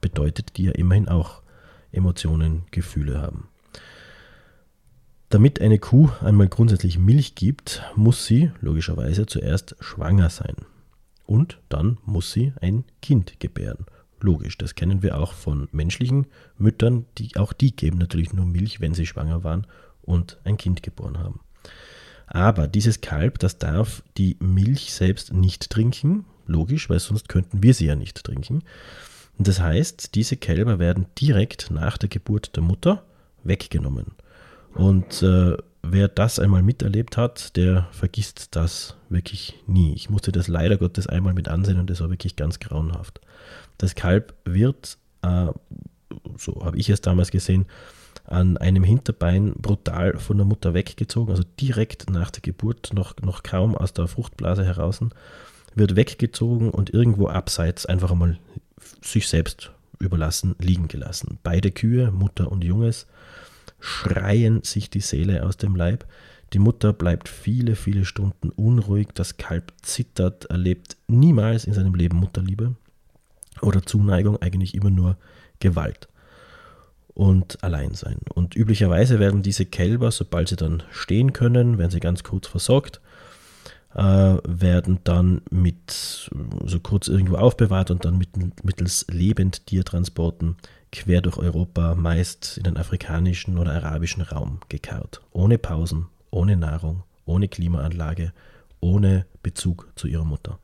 bedeutet, 0.00 0.56
die 0.56 0.64
ja 0.64 0.72
immerhin 0.72 1.08
auch 1.08 1.42
Emotionen, 1.92 2.64
Gefühle 2.70 3.20
haben. 3.20 3.48
Damit 5.28 5.60
eine 5.60 5.78
Kuh 5.78 6.10
einmal 6.20 6.48
grundsätzlich 6.48 6.98
Milch 6.98 7.34
gibt, 7.34 7.82
muss 7.96 8.26
sie 8.26 8.52
logischerweise 8.60 9.26
zuerst 9.26 9.74
schwanger 9.80 10.30
sein. 10.30 10.54
Und 11.26 11.58
dann 11.68 11.98
muss 12.04 12.32
sie 12.32 12.52
ein 12.60 12.84
Kind 13.02 13.40
gebären. 13.40 13.86
Logisch, 14.20 14.56
das 14.56 14.76
kennen 14.76 15.02
wir 15.02 15.18
auch 15.18 15.32
von 15.32 15.68
menschlichen 15.72 16.26
Müttern, 16.58 17.06
die 17.18 17.36
auch 17.36 17.52
die 17.52 17.74
geben 17.74 17.98
natürlich 17.98 18.32
nur 18.32 18.46
Milch, 18.46 18.80
wenn 18.80 18.94
sie 18.94 19.06
schwanger 19.06 19.42
waren 19.42 19.66
und 20.02 20.38
ein 20.44 20.56
Kind 20.56 20.84
geboren 20.84 21.18
haben. 21.18 21.40
Aber 22.28 22.68
dieses 22.68 23.00
Kalb, 23.00 23.40
das 23.40 23.58
darf 23.58 24.02
die 24.16 24.36
Milch 24.40 24.92
selbst 24.92 25.32
nicht 25.32 25.70
trinken, 25.70 26.24
logisch, 26.46 26.88
weil 26.88 27.00
sonst 27.00 27.28
könnten 27.28 27.62
wir 27.62 27.74
sie 27.74 27.86
ja 27.86 27.96
nicht 27.96 28.22
trinken. 28.22 28.62
Das 29.38 29.60
heißt, 29.60 30.14
diese 30.14 30.36
Kälber 30.36 30.78
werden 30.78 31.06
direkt 31.18 31.70
nach 31.70 31.98
der 31.98 32.08
Geburt 32.08 32.56
der 32.56 32.62
Mutter 32.62 33.04
weggenommen. 33.44 34.12
Und 34.76 35.22
äh, 35.22 35.56
wer 35.82 36.08
das 36.08 36.38
einmal 36.38 36.62
miterlebt 36.62 37.16
hat, 37.16 37.56
der 37.56 37.88
vergisst 37.92 38.54
das 38.56 38.96
wirklich 39.08 39.54
nie. 39.66 39.94
Ich 39.94 40.10
musste 40.10 40.32
das 40.32 40.48
leider 40.48 40.76
Gottes 40.76 41.06
einmal 41.06 41.34
mit 41.34 41.48
ansehen 41.48 41.78
und 41.78 41.88
das 41.88 42.00
war 42.00 42.10
wirklich 42.10 42.36
ganz 42.36 42.58
grauenhaft. 42.58 43.20
Das 43.78 43.94
Kalb 43.94 44.34
wird, 44.44 44.98
äh, 45.22 45.46
so 46.36 46.64
habe 46.64 46.76
ich 46.78 46.90
es 46.90 47.00
damals 47.00 47.30
gesehen, 47.30 47.66
an 48.24 48.56
einem 48.56 48.82
Hinterbein 48.82 49.54
brutal 49.54 50.18
von 50.18 50.36
der 50.36 50.46
Mutter 50.46 50.74
weggezogen, 50.74 51.30
also 51.30 51.44
direkt 51.60 52.10
nach 52.10 52.30
der 52.30 52.42
Geburt, 52.42 52.92
noch, 52.92 53.16
noch 53.22 53.42
kaum 53.42 53.76
aus 53.76 53.92
der 53.92 54.08
Fruchtblase 54.08 54.64
heraus, 54.64 55.00
wird 55.74 55.96
weggezogen 55.96 56.70
und 56.70 56.92
irgendwo 56.92 57.28
abseits 57.28 57.86
einfach 57.86 58.10
einmal 58.10 58.38
sich 59.00 59.28
selbst 59.28 59.70
überlassen, 60.00 60.56
liegen 60.58 60.88
gelassen. 60.88 61.38
Beide 61.42 61.70
Kühe, 61.70 62.10
Mutter 62.10 62.50
und 62.50 62.64
Junges, 62.64 63.06
schreien 63.80 64.62
sich 64.62 64.90
die 64.90 65.00
Seele 65.00 65.44
aus 65.44 65.56
dem 65.56 65.76
Leib. 65.76 66.06
Die 66.52 66.58
Mutter 66.58 66.92
bleibt 66.92 67.28
viele, 67.28 67.74
viele 67.74 68.04
Stunden 68.04 68.50
unruhig, 68.50 69.08
das 69.14 69.36
Kalb 69.36 69.72
zittert, 69.82 70.46
erlebt 70.46 70.96
niemals 71.08 71.64
in 71.64 71.72
seinem 71.72 71.94
Leben 71.94 72.18
Mutterliebe 72.18 72.76
oder 73.62 73.82
Zuneigung, 73.82 74.40
eigentlich 74.40 74.74
immer 74.74 74.90
nur 74.90 75.16
Gewalt 75.58 76.08
und 77.14 77.62
Alleinsein. 77.64 78.18
Und 78.34 78.54
üblicherweise 78.54 79.18
werden 79.18 79.42
diese 79.42 79.64
Kälber, 79.64 80.10
sobald 80.10 80.48
sie 80.48 80.56
dann 80.56 80.82
stehen 80.90 81.32
können, 81.32 81.78
werden 81.78 81.90
sie 81.90 82.00
ganz 82.00 82.22
kurz 82.22 82.46
versorgt, 82.46 83.00
äh, 83.94 84.36
werden 84.44 84.98
dann 85.04 85.40
mit 85.50 86.30
so 86.66 86.80
kurz 86.80 87.08
irgendwo 87.08 87.36
aufbewahrt 87.36 87.90
und 87.90 88.04
dann 88.04 88.18
mit, 88.18 88.36
mittels 88.62 89.06
Lebendtiertransporten 89.10 90.56
quer 90.96 91.20
durch 91.20 91.36
Europa, 91.36 91.94
meist 91.94 92.56
in 92.56 92.64
den 92.64 92.76
afrikanischen 92.76 93.58
oder 93.58 93.72
arabischen 93.72 94.22
Raum 94.22 94.60
gekarrt. 94.68 95.20
Ohne 95.32 95.58
Pausen, 95.58 96.06
ohne 96.30 96.56
Nahrung, 96.56 97.02
ohne 97.24 97.48
Klimaanlage, 97.48 98.32
ohne 98.80 99.26
Bezug 99.42 99.88
zu 99.94 100.08
ihrer 100.08 100.24
Mutter. 100.24 100.58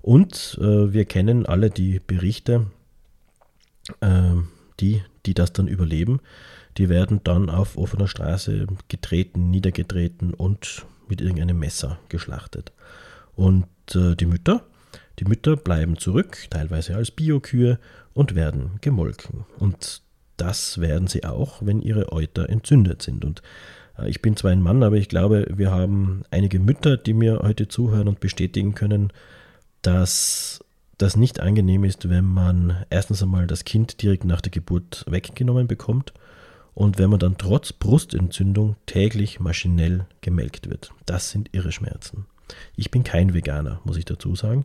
Und 0.00 0.58
äh, 0.60 0.92
wir 0.92 1.04
kennen 1.04 1.46
alle 1.46 1.70
die 1.70 2.00
Berichte, 2.00 2.66
äh, 4.00 4.34
die, 4.80 5.02
die 5.26 5.34
das 5.34 5.52
dann 5.52 5.68
überleben, 5.68 6.20
die 6.76 6.88
werden 6.88 7.20
dann 7.24 7.50
auf 7.50 7.76
offener 7.76 8.06
Straße 8.06 8.66
getreten, 8.88 9.50
niedergetreten 9.50 10.32
und 10.32 10.86
mit 11.08 11.20
irgendeinem 11.20 11.58
Messer 11.58 11.98
geschlachtet. 12.08 12.72
Und 13.34 13.66
äh, 13.94 14.14
die 14.14 14.26
Mütter, 14.26 14.64
die 15.18 15.24
Mütter 15.24 15.56
bleiben 15.56 15.98
zurück, 15.98 16.46
teilweise 16.50 16.96
als 16.96 17.10
Biokühe 17.10 17.78
und 18.14 18.34
werden 18.34 18.78
gemolken. 18.80 19.44
Und 19.58 20.02
das 20.36 20.80
werden 20.80 21.08
sie 21.08 21.24
auch, 21.24 21.60
wenn 21.60 21.82
ihre 21.82 22.12
Euter 22.12 22.48
entzündet 22.48 23.02
sind. 23.02 23.24
Und 23.24 23.42
äh, 23.98 24.08
ich 24.08 24.22
bin 24.22 24.36
zwar 24.36 24.52
ein 24.52 24.62
Mann, 24.62 24.82
aber 24.82 24.96
ich 24.96 25.08
glaube, 25.08 25.46
wir 25.50 25.70
haben 25.70 26.22
einige 26.30 26.60
Mütter, 26.60 26.96
die 26.96 27.14
mir 27.14 27.40
heute 27.42 27.68
zuhören 27.68 28.08
und 28.08 28.20
bestätigen 28.20 28.74
können, 28.74 29.12
dass 29.82 30.64
das 30.96 31.16
nicht 31.16 31.40
angenehm 31.40 31.84
ist, 31.84 32.08
wenn 32.08 32.24
man 32.24 32.84
erstens 32.90 33.22
einmal 33.22 33.46
das 33.46 33.64
Kind 33.64 34.02
direkt 34.02 34.24
nach 34.24 34.40
der 34.40 34.50
Geburt 34.50 35.04
weggenommen 35.08 35.68
bekommt 35.68 36.12
und 36.74 36.98
wenn 36.98 37.10
man 37.10 37.20
dann 37.20 37.38
trotz 37.38 37.72
Brustentzündung 37.72 38.76
täglich 38.86 39.38
maschinell 39.38 40.06
gemelkt 40.20 40.68
wird. 40.68 40.92
Das 41.06 41.30
sind 41.30 41.50
irre 41.52 41.72
Schmerzen. 41.72 42.26
Ich 42.76 42.90
bin 42.90 43.04
kein 43.04 43.34
Veganer, 43.34 43.80
muss 43.84 43.96
ich 43.96 44.04
dazu 44.04 44.34
sagen, 44.34 44.64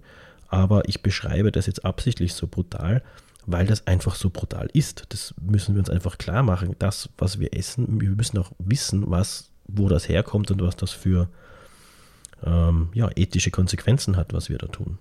aber 0.53 0.87
ich 0.87 1.01
beschreibe 1.01 1.51
das 1.51 1.65
jetzt 1.65 1.83
absichtlich 1.83 2.35
so 2.35 2.45
brutal, 2.45 3.01
weil 3.47 3.65
das 3.65 3.87
einfach 3.87 4.13
so 4.13 4.29
brutal 4.29 4.69
ist. 4.71 5.05
Das 5.09 5.33
müssen 5.41 5.73
wir 5.73 5.79
uns 5.79 5.89
einfach 5.89 6.19
klar 6.19 6.43
machen. 6.43 6.75
Das, 6.77 7.09
was 7.17 7.39
wir 7.39 7.55
essen, 7.55 7.99
wir 7.99 8.11
müssen 8.11 8.37
auch 8.37 8.51
wissen, 8.59 9.09
was, 9.09 9.49
wo 9.67 9.89
das 9.89 10.07
herkommt 10.07 10.51
und 10.51 10.61
was 10.61 10.75
das 10.75 10.91
für 10.91 11.27
ähm, 12.45 12.89
ja, 12.93 13.09
ethische 13.15 13.49
Konsequenzen 13.49 14.15
hat, 14.15 14.31
was 14.31 14.49
wir 14.49 14.59
da 14.59 14.67
tun 14.67 14.99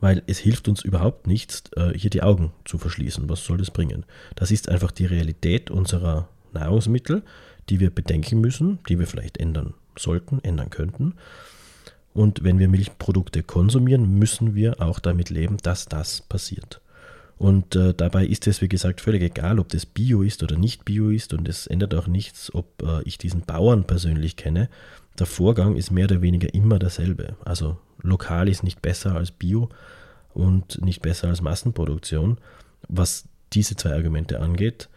weil 0.00 0.22
es 0.28 0.38
hilft 0.38 0.68
uns 0.68 0.82
überhaupt 0.82 1.26
nichts, 1.26 1.64
äh, 1.74 1.92
hier 1.92 2.10
die 2.10 2.22
Augen 2.22 2.52
zu 2.64 2.78
verschließen. 2.78 3.28
Was 3.28 3.44
soll 3.44 3.58
das 3.58 3.72
bringen? 3.72 4.06
Das 4.36 4.52
ist 4.52 4.68
einfach 4.68 4.92
die 4.92 5.06
Realität 5.06 5.72
unserer 5.72 6.28
Nahrungsmittel, 6.52 7.24
die 7.68 7.80
wir 7.80 7.90
bedenken 7.90 8.40
müssen, 8.40 8.78
die 8.88 9.00
wir 9.00 9.08
vielleicht 9.08 9.38
ändern 9.38 9.74
sollten, 9.98 10.38
ändern 10.44 10.70
könnten. 10.70 11.14
Und 12.18 12.42
wenn 12.42 12.58
wir 12.58 12.66
Milchprodukte 12.66 13.44
konsumieren, 13.44 14.18
müssen 14.18 14.56
wir 14.56 14.82
auch 14.82 14.98
damit 14.98 15.30
leben, 15.30 15.56
dass 15.62 15.86
das 15.86 16.20
passiert. 16.20 16.80
Und 17.36 17.76
äh, 17.76 17.94
dabei 17.94 18.26
ist 18.26 18.48
es, 18.48 18.60
wie 18.60 18.68
gesagt, 18.68 19.00
völlig 19.00 19.22
egal, 19.22 19.60
ob 19.60 19.68
das 19.68 19.86
Bio 19.86 20.22
ist 20.22 20.42
oder 20.42 20.56
nicht 20.56 20.84
Bio 20.84 21.10
ist. 21.10 21.32
Und 21.32 21.48
es 21.48 21.68
ändert 21.68 21.94
auch 21.94 22.08
nichts, 22.08 22.52
ob 22.52 22.82
äh, 22.82 23.02
ich 23.04 23.18
diesen 23.18 23.42
Bauern 23.42 23.84
persönlich 23.84 24.34
kenne. 24.34 24.68
Der 25.16 25.26
Vorgang 25.26 25.76
ist 25.76 25.92
mehr 25.92 26.06
oder 26.06 26.20
weniger 26.20 26.52
immer 26.52 26.80
derselbe. 26.80 27.36
Also 27.44 27.78
lokal 28.02 28.48
ist 28.48 28.64
nicht 28.64 28.82
besser 28.82 29.14
als 29.14 29.30
Bio 29.30 29.68
und 30.34 30.82
nicht 30.82 31.02
besser 31.02 31.28
als 31.28 31.40
Massenproduktion, 31.40 32.38
was 32.88 33.28
diese 33.52 33.76
zwei 33.76 33.92
Argumente 33.92 34.40
angeht. 34.40 34.88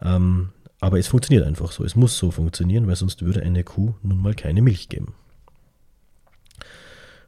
Ähm, 0.00 0.52
aber 0.80 0.98
es 0.98 1.08
funktioniert 1.08 1.46
einfach 1.46 1.70
so. 1.70 1.84
Es 1.84 1.96
muss 1.96 2.16
so 2.16 2.30
funktionieren, 2.30 2.86
weil 2.86 2.96
sonst 2.96 3.20
würde 3.20 3.42
eine 3.42 3.62
Kuh 3.62 3.92
nun 4.02 4.22
mal 4.22 4.32
keine 4.32 4.62
Milch 4.62 4.88
geben. 4.88 5.12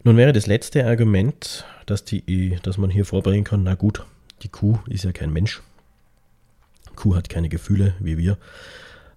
Nun 0.07 0.19
wäre 0.19 0.35
das 0.35 0.47
letzte 0.47 0.87
Argument, 0.87 1.65
dass, 1.87 2.05
die, 2.05 2.59
dass 2.63 2.77
man 2.77 2.91
hier 2.91 3.07
vorbringen 3.07 3.45
kann, 3.45 3.63
na 3.63 3.75
gut, 3.75 4.05
die 4.43 4.51
Kuh 4.51 4.79
ist 4.87 5.05
ja 5.05 5.13
kein 5.13 5.33
Mensch. 5.33 5.63
Kuh 6.95 7.17
hat 7.17 7.31
keine 7.31 7.49
Gefühle 7.49 7.95
wie 8.01 8.19
wir. 8.19 8.37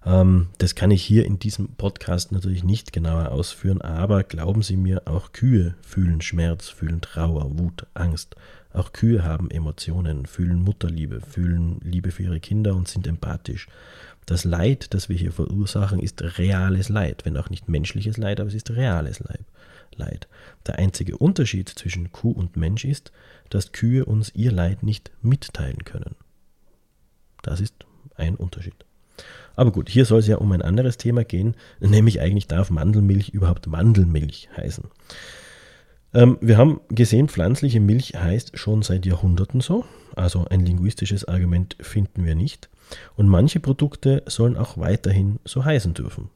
Ähm, 0.06 0.48
das 0.56 0.74
kann 0.74 0.90
ich 0.90 1.04
hier 1.04 1.26
in 1.26 1.38
diesem 1.38 1.68
Podcast 1.74 2.32
natürlich 2.32 2.64
nicht 2.64 2.94
genauer 2.94 3.32
ausführen, 3.32 3.82
aber 3.82 4.24
glauben 4.24 4.62
Sie 4.62 4.78
mir, 4.78 5.02
auch 5.04 5.32
Kühe 5.32 5.74
fühlen 5.82 6.22
Schmerz, 6.22 6.70
fühlen 6.70 7.02
Trauer, 7.02 7.58
Wut, 7.58 7.86
Angst. 7.92 8.36
Auch 8.72 8.94
Kühe 8.94 9.22
haben 9.22 9.50
Emotionen, 9.50 10.24
fühlen 10.24 10.62
Mutterliebe, 10.62 11.20
fühlen 11.20 11.80
Liebe 11.84 12.12
für 12.12 12.22
ihre 12.22 12.40
Kinder 12.40 12.74
und 12.74 12.88
sind 12.88 13.06
empathisch. 13.06 13.68
Das 14.24 14.44
Leid, 14.44 14.94
das 14.94 15.10
wir 15.10 15.16
hier 15.16 15.32
verursachen, 15.32 16.00
ist 16.00 16.38
reales 16.38 16.88
Leid, 16.88 17.26
wenn 17.26 17.36
auch 17.36 17.50
nicht 17.50 17.68
menschliches 17.68 18.16
Leid, 18.16 18.40
aber 18.40 18.48
es 18.48 18.54
ist 18.54 18.70
reales 18.70 19.20
Leid. 19.20 19.44
Der 20.68 20.78
einzige 20.78 21.16
Unterschied 21.16 21.68
zwischen 21.70 22.12
Kuh 22.12 22.30
und 22.30 22.56
Mensch 22.56 22.84
ist, 22.84 23.10
dass 23.48 23.72
Kühe 23.72 24.04
uns 24.04 24.30
ihr 24.34 24.52
Leid 24.52 24.82
nicht 24.82 25.10
mitteilen 25.22 25.84
können. 25.84 26.14
Das 27.42 27.60
ist 27.60 27.74
ein 28.16 28.36
Unterschied. 28.36 28.74
Aber 29.56 29.72
gut, 29.72 29.88
hier 29.88 30.04
soll 30.04 30.20
es 30.20 30.26
ja 30.26 30.36
um 30.36 30.52
ein 30.52 30.62
anderes 30.62 30.98
Thema 30.98 31.24
gehen, 31.24 31.56
nämlich 31.80 32.20
eigentlich 32.20 32.46
darf 32.46 32.70
Mandelmilch 32.70 33.30
überhaupt 33.30 33.66
Mandelmilch 33.66 34.50
heißen. 34.56 34.84
Ähm, 36.14 36.38
wir 36.40 36.58
haben 36.58 36.80
gesehen, 36.90 37.28
pflanzliche 37.28 37.80
Milch 37.80 38.14
heißt 38.14 38.58
schon 38.58 38.82
seit 38.82 39.06
Jahrhunderten 39.06 39.60
so. 39.60 39.84
Also 40.14 40.44
ein 40.44 40.64
linguistisches 40.64 41.26
Argument 41.26 41.76
finden 41.80 42.24
wir 42.24 42.34
nicht. 42.34 42.68
Und 43.16 43.28
manche 43.28 43.60
Produkte 43.60 44.22
sollen 44.26 44.56
auch 44.56 44.78
weiterhin 44.78 45.40
so 45.44 45.64
heißen 45.64 45.94
dürfen. 45.94 46.30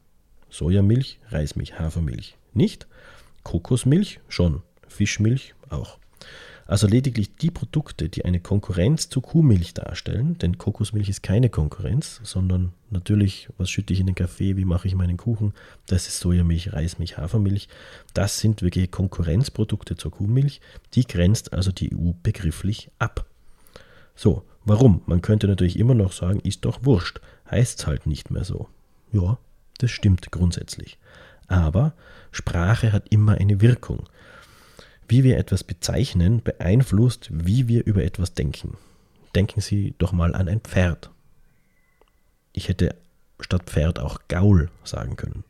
Sojamilch, 0.51 1.21
Reismilch, 1.31 1.79
Hafermilch 1.79 2.37
nicht. 2.55 2.87
Kokosmilch 3.43 4.21
schon. 4.29 4.63
Fischmilch 4.89 5.55
auch. 5.71 5.99
Also 6.67 6.87
lediglich 6.87 7.37
die 7.37 7.51
Produkte, 7.51 8.09
die 8.09 8.25
eine 8.25 8.41
Konkurrenz 8.41 9.09
zu 9.09 9.21
Kuhmilch 9.21 9.75
darstellen, 9.75 10.39
denn 10.39 10.59
Kokosmilch 10.59 11.09
ist 11.09 11.23
keine 11.23 11.51
Konkurrenz, 11.51 12.21
sondern 12.23 12.73
natürlich, 12.91 13.49
was 13.59 13.69
schütte 13.69 13.93
ich 13.93 14.01
in 14.01 14.07
den 14.07 14.15
Kaffee, 14.15 14.57
wie 14.57 14.65
mache 14.65 14.89
ich 14.89 14.95
meinen 14.95 15.17
Kuchen, 15.17 15.55
das 15.87 16.07
ist 16.07 16.21
Sojamilch, 16.21 16.73
Reismilch, 16.73 17.19
Hafermilch. 17.19 17.69
Das 18.15 18.39
sind 18.39 18.63
wirklich 18.63 18.91
Konkurrenzprodukte 18.91 19.97
zur 19.97 20.13
Kuhmilch, 20.13 20.61
die 20.95 21.07
grenzt 21.07 21.53
also 21.53 21.73
die 21.73 21.95
EU 21.95 22.13
begrifflich 22.23 22.91
ab. 22.99 23.27
So, 24.15 24.45
warum? 24.65 25.03
Man 25.07 25.21
könnte 25.21 25.49
natürlich 25.49 25.79
immer 25.79 25.95
noch 25.95 26.13
sagen, 26.13 26.41
ist 26.41 26.65
doch 26.65 26.85
wurscht, 26.85 27.21
heißt 27.51 27.81
es 27.81 27.87
halt 27.87 28.07
nicht 28.07 28.31
mehr 28.31 28.45
so. 28.45 28.69
Ja, 29.13 29.37
das 29.79 29.91
stimmt 29.91 30.31
grundsätzlich. 30.31 30.99
Aber 31.53 31.93
Sprache 32.31 32.93
hat 32.93 33.09
immer 33.11 33.35
eine 33.35 33.61
Wirkung. 33.61 34.09
Wie 35.07 35.23
wir 35.23 35.37
etwas 35.37 35.65
bezeichnen, 35.65 36.43
beeinflusst, 36.43 37.29
wie 37.31 37.69
wir 37.69 37.85
über 37.85 38.03
etwas 38.03 38.33
denken. 38.33 38.79
Denken 39.35 39.61
Sie 39.61 39.95
doch 39.99 40.13
mal 40.13 40.35
an 40.35 40.49
ein 40.49 40.61
Pferd. 40.61 41.11
Ich 42.55 42.69
hätte 42.69 42.97
statt 43.39 43.65
Pferd 43.67 43.99
auch 43.99 44.21
Gaul 44.29 44.71
sagen 44.83 45.17
können. 45.17 45.45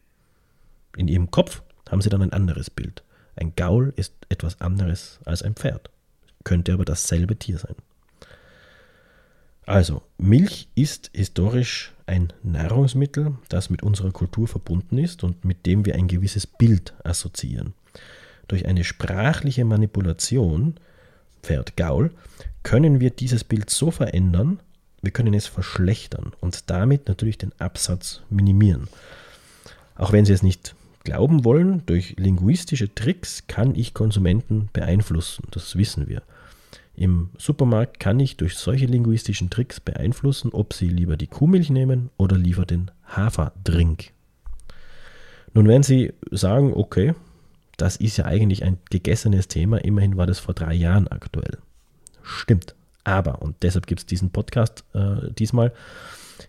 In 0.96 1.06
Ihrem 1.06 1.30
Kopf 1.30 1.62
haben 1.88 2.02
Sie 2.02 2.08
dann 2.08 2.22
ein 2.22 2.32
anderes 2.32 2.68
Bild. 2.68 3.04
Ein 3.36 3.54
Gaul 3.54 3.92
ist 3.94 4.14
etwas 4.28 4.60
anderes 4.60 5.20
als 5.24 5.42
ein 5.42 5.54
Pferd, 5.54 5.88
könnte 6.42 6.72
aber 6.72 6.84
dasselbe 6.84 7.36
Tier 7.36 7.58
sein. 7.58 7.76
Also, 9.66 10.02
Milch 10.18 10.68
ist 10.74 11.10
historisch 11.14 11.92
ein 12.06 12.32
Nahrungsmittel, 12.42 13.36
das 13.48 13.70
mit 13.70 13.82
unserer 13.82 14.10
Kultur 14.10 14.48
verbunden 14.48 14.98
ist 14.98 15.22
und 15.22 15.44
mit 15.44 15.66
dem 15.66 15.84
wir 15.84 15.94
ein 15.94 16.08
gewisses 16.08 16.46
Bild 16.46 16.94
assoziieren. 17.04 17.74
Durch 18.48 18.66
eine 18.66 18.84
sprachliche 18.84 19.64
Manipulation, 19.64 20.74
Pferd 21.42 21.76
Gaul, 21.76 22.10
können 22.64 23.00
wir 23.00 23.10
dieses 23.10 23.44
Bild 23.44 23.70
so 23.70 23.90
verändern, 23.90 24.60
wir 25.00 25.10
können 25.10 25.34
es 25.34 25.46
verschlechtern 25.46 26.32
und 26.40 26.70
damit 26.70 27.08
natürlich 27.08 27.38
den 27.38 27.52
Absatz 27.58 28.22
minimieren. 28.30 28.88
Auch 29.96 30.12
wenn 30.12 30.24
Sie 30.24 30.32
es 30.32 30.42
nicht 30.42 30.74
glauben 31.04 31.44
wollen, 31.44 31.84
durch 31.86 32.14
linguistische 32.18 32.94
Tricks 32.94 33.46
kann 33.48 33.74
ich 33.74 33.94
Konsumenten 33.94 34.68
beeinflussen, 34.72 35.44
das 35.50 35.76
wissen 35.76 36.08
wir. 36.08 36.22
Im 36.94 37.30
Supermarkt 37.38 38.00
kann 38.00 38.20
ich 38.20 38.36
durch 38.36 38.56
solche 38.56 38.86
linguistischen 38.86 39.50
Tricks 39.50 39.80
beeinflussen, 39.80 40.50
ob 40.52 40.74
Sie 40.74 40.88
lieber 40.88 41.16
die 41.16 41.26
Kuhmilch 41.26 41.70
nehmen 41.70 42.10
oder 42.18 42.36
lieber 42.36 42.66
den 42.66 42.90
Haferdrink. 43.06 44.12
Nun 45.54 45.68
werden 45.68 45.82
Sie 45.82 46.12
sagen, 46.30 46.72
okay, 46.74 47.14
das 47.76 47.96
ist 47.96 48.18
ja 48.18 48.26
eigentlich 48.26 48.62
ein 48.64 48.78
gegessenes 48.90 49.48
Thema, 49.48 49.78
immerhin 49.78 50.16
war 50.16 50.26
das 50.26 50.38
vor 50.38 50.54
drei 50.54 50.74
Jahren 50.74 51.08
aktuell. 51.08 51.58
Stimmt. 52.22 52.74
Aber, 53.04 53.42
und 53.42 53.56
deshalb 53.62 53.86
gibt 53.86 54.00
es 54.00 54.06
diesen 54.06 54.30
Podcast 54.30 54.84
äh, 54.94 55.32
diesmal, 55.36 55.72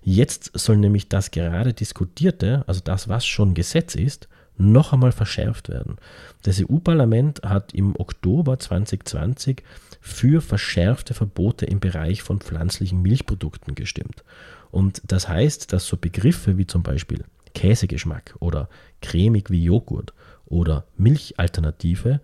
jetzt 0.03 0.51
soll 0.53 0.77
nämlich 0.77 1.09
das 1.09 1.31
gerade 1.31 1.73
diskutierte, 1.73 2.63
also 2.67 2.81
das, 2.83 3.09
was 3.09 3.25
schon 3.25 3.55
Gesetz 3.55 3.95
ist, 3.95 4.27
noch 4.57 4.93
einmal 4.93 5.11
verschärft 5.11 5.69
werden. 5.69 5.97
Das 6.43 6.61
EU-Parlament 6.61 7.41
hat 7.43 7.73
im 7.73 7.99
Oktober 7.99 8.59
2020 8.59 9.63
für 10.05 10.41
verschärfte 10.41 11.13
Verbote 11.13 11.65
im 11.65 11.79
Bereich 11.79 12.23
von 12.23 12.41
pflanzlichen 12.41 13.01
Milchprodukten 13.01 13.73
gestimmt. 13.73 14.25
Und 14.69 15.01
das 15.07 15.29
heißt, 15.29 15.71
dass 15.71 15.87
so 15.87 15.95
Begriffe 15.95 16.57
wie 16.57 16.67
zum 16.67 16.83
Beispiel 16.83 17.23
Käsegeschmack 17.55 18.35
oder 18.39 18.67
cremig 19.01 19.49
wie 19.49 19.63
Joghurt 19.63 20.13
oder 20.45 20.85
Milchalternative 20.97 22.19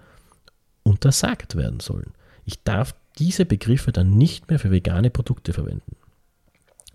untersagt 0.84 1.56
werden 1.56 1.80
sollen. 1.80 2.12
Ich 2.44 2.62
darf 2.64 2.94
diese 3.18 3.46
Begriffe 3.46 3.94
dann 3.94 4.10
nicht 4.10 4.50
mehr 4.50 4.60
für 4.60 4.72
vegane 4.72 5.10
Produkte 5.10 5.54
verwenden. 5.54 5.96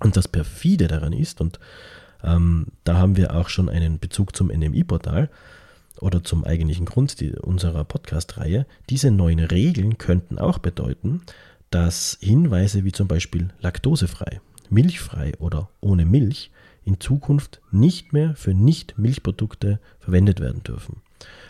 Und 0.00 0.18
das 0.18 0.28
perfide 0.28 0.86
daran 0.86 1.14
ist, 1.14 1.40
und 1.40 1.58
ähm, 2.22 2.66
da 2.84 2.98
haben 2.98 3.16
wir 3.16 3.34
auch 3.34 3.48
schon 3.48 3.70
einen 3.70 3.98
Bezug 4.00 4.36
zum 4.36 4.48
NMI-Portal 4.48 5.30
oder 6.04 6.22
zum 6.22 6.44
eigentlichen 6.44 6.84
Grund 6.84 7.16
unserer 7.40 7.84
Podcast-Reihe, 7.84 8.66
diese 8.90 9.10
neuen 9.10 9.40
Regeln 9.40 9.96
könnten 9.96 10.38
auch 10.38 10.58
bedeuten, 10.58 11.22
dass 11.70 12.18
Hinweise 12.20 12.84
wie 12.84 12.92
zum 12.92 13.08
Beispiel 13.08 13.48
laktosefrei, 13.60 14.40
milchfrei 14.68 15.32
oder 15.38 15.70
ohne 15.80 16.04
Milch 16.04 16.50
in 16.84 17.00
Zukunft 17.00 17.62
nicht 17.72 18.12
mehr 18.12 18.36
für 18.36 18.52
Nicht-Milchprodukte 18.52 19.80
verwendet 19.98 20.40
werden 20.40 20.62
dürfen. 20.62 21.00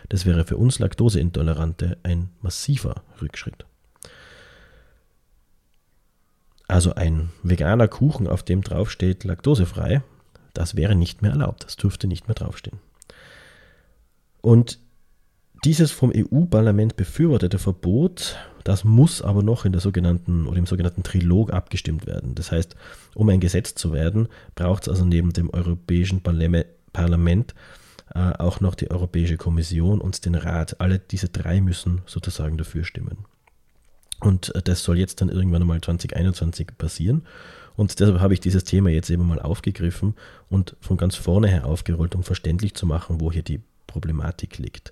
Das 0.07 0.25
wäre 0.25 0.45
für 0.45 0.55
uns 0.55 0.79
Laktoseintolerante 0.79 1.97
ein 2.03 2.29
massiver 2.41 3.03
Rückschritt. 3.21 3.65
Also 6.67 6.95
ein 6.95 7.29
veganer 7.43 7.89
Kuchen, 7.89 8.27
auf 8.27 8.41
dem 8.41 8.61
draufsteht 8.61 9.25
laktosefrei, 9.25 10.01
das 10.53 10.75
wäre 10.77 10.95
nicht 10.95 11.21
mehr 11.21 11.31
erlaubt. 11.31 11.65
Das 11.65 11.75
dürfte 11.75 12.07
nicht 12.07 12.27
mehr 12.27 12.35
draufstehen. 12.35 12.79
Und 14.45 14.77
dieses 15.63 15.89
vom 15.89 16.13
EU-Parlament 16.15 16.95
befürwortete 16.95 17.57
Verbot, 17.57 18.35
das 18.63 18.83
muss 18.83 19.23
aber 19.23 19.41
noch 19.41 19.65
in 19.65 19.71
der 19.71 19.81
sogenannten 19.81 20.45
oder 20.45 20.59
im 20.59 20.67
sogenannten 20.67 21.01
Trilog 21.01 21.51
abgestimmt 21.51 22.05
werden. 22.05 22.35
Das 22.35 22.51
heißt, 22.51 22.75
um 23.15 23.27
ein 23.29 23.39
Gesetz 23.39 23.73
zu 23.73 23.91
werden, 23.91 24.27
braucht 24.53 24.83
es 24.83 24.89
also 24.89 25.03
neben 25.03 25.33
dem 25.33 25.49
Europäischen 25.49 26.21
Parlament 26.21 27.55
äh, 28.13 28.33
auch 28.37 28.59
noch 28.59 28.75
die 28.75 28.91
Europäische 28.91 29.37
Kommission 29.37 29.99
und 29.99 30.23
den 30.25 30.35
Rat. 30.35 30.79
Alle 30.79 30.99
diese 30.99 31.29
drei 31.29 31.59
müssen 31.59 32.03
sozusagen 32.05 32.59
dafür 32.59 32.83
stimmen. 32.83 33.25
Und 34.19 34.53
äh, 34.53 34.61
das 34.61 34.83
soll 34.83 34.99
jetzt 34.99 35.21
dann 35.21 35.29
irgendwann 35.29 35.63
einmal 35.63 35.81
2021 35.81 36.67
passieren. 36.77 37.25
Und 37.75 37.99
deshalb 37.99 38.19
habe 38.19 38.35
ich 38.35 38.41
dieses 38.41 38.63
Thema 38.63 38.91
jetzt 38.91 39.09
eben 39.09 39.27
mal 39.27 39.41
aufgegriffen 39.41 40.13
und 40.49 40.75
von 40.81 40.97
ganz 40.97 41.15
vorne 41.15 41.47
her 41.47 41.65
aufgerollt, 41.65 42.13
um 42.13 42.21
verständlich 42.21 42.75
zu 42.75 42.85
machen, 42.85 43.19
wo 43.19 43.31
hier 43.31 43.41
die 43.41 43.63
Problematik 43.95 44.57
liegt. 44.57 44.91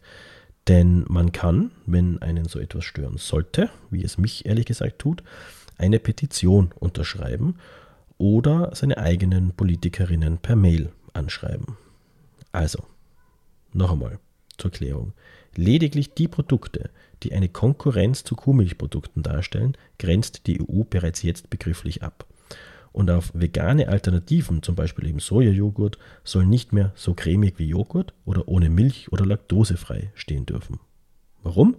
Denn 0.70 1.04
man 1.10 1.34
kann, 1.34 1.72
wenn 1.86 2.22
einen 2.22 2.46
so 2.46 2.58
etwas 2.58 2.86
stören 2.86 3.18
sollte, 3.18 3.70
wie 3.90 4.02
es 4.02 4.18
mich 4.18 4.46
ehrlich 4.46 4.66
gesagt 4.66 5.00
tut, 5.00 5.22
eine 5.78 6.00
Petition 6.00 6.72
unterschreiben 6.80 7.56
oder 8.18 8.74
seine 8.74 8.98
eigenen 8.98 9.52
Politikerinnen 9.52 10.38
per 10.38 10.56
Mail 10.56 10.94
anschreiben. 11.12 11.76
Also, 12.54 12.86
noch 13.74 13.92
einmal 13.92 14.20
zur 14.58 14.72
Klärung. 14.72 15.12
Lediglich 15.54 16.14
die 16.14 16.30
Produkte, 16.30 16.90
die 17.24 17.34
eine 17.34 17.50
Konkurrenz 17.50 18.24
zu 18.24 18.36
Kuhmilchprodukten 18.36 19.22
darstellen, 19.22 19.76
grenzt 20.00 20.48
die 20.48 20.62
EU 20.62 20.84
bereits 20.90 21.24
jetzt 21.24 21.50
begrifflich 21.50 22.04
ab. 22.04 22.26
Und 22.94 23.10
auf 23.10 23.32
vegane 23.34 23.88
Alternativen, 23.88 24.62
zum 24.62 24.76
Beispiel 24.76 25.08
eben 25.08 25.20
Sojajoghurt, 25.20 25.98
soll 26.24 26.46
nicht 26.46 26.74
mehr 26.74 26.94
so 26.96 27.16
cremig 27.16 27.58
wie 27.58 27.68
Joghurt 27.68 28.14
oder 28.24 28.48
ohne 28.48 28.70
Milch 28.70 29.12
oder 29.12 29.26
laktosefrei 29.26 30.12
stehen 30.14 30.46
dürfen. 30.46 30.80
Warum? 31.42 31.76